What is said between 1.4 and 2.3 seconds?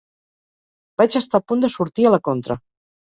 a punt de sortir a La